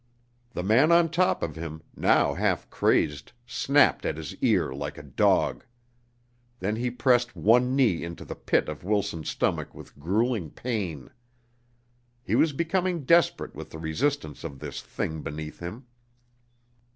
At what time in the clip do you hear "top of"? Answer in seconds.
1.11-1.55